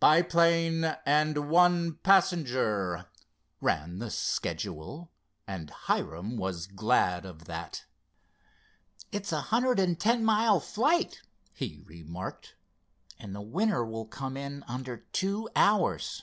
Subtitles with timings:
[0.00, 3.08] "Biplane and one passenger,"
[3.60, 5.10] ran the schedule
[5.46, 7.84] and Hiram was glad of that.
[9.12, 11.20] "It's a hundred and ten mile flight,"
[11.52, 12.54] he remarked,
[13.18, 16.22] "and the winner will come in under two hours."